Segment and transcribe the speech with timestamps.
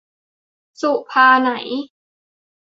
[0.81, 1.49] สุภา ไหน